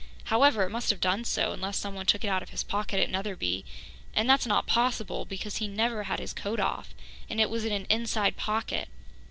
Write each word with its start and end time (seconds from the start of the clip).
However, 0.33 0.63
it 0.65 0.71
must 0.71 0.89
have 0.89 0.99
done 0.99 1.23
so 1.25 1.51
unless 1.51 1.77
someone 1.77 2.07
took 2.07 2.23
it 2.23 2.27
out 2.27 2.41
of 2.41 2.49
his 2.49 2.63
pocket 2.63 2.99
at 2.99 3.11
Netherby, 3.11 3.63
and 4.15 4.27
that 4.27 4.39
is 4.39 4.47
not 4.47 4.65
possible, 4.65 5.25
because 5.25 5.57
he 5.57 5.67
never 5.67 6.01
had 6.05 6.17
his 6.19 6.33
coat 6.33 6.59
off, 6.59 6.95
and 7.29 7.39
it 7.39 7.51
was 7.51 7.65
in 7.65 7.71
an 7.71 7.85
inside 7.87 8.35
pocket. 8.35 8.89